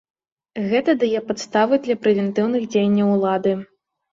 [0.71, 3.55] Гэта дае падставы для прэвентыўных дзеянняў улады.